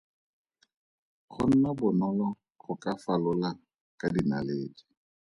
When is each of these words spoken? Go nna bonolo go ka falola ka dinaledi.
Go 1.31 1.43
nna 1.51 1.69
bonolo 1.77 2.27
go 2.61 2.71
ka 2.81 2.91
falola 3.03 3.49
ka 3.99 4.07
dinaledi. 4.13 4.81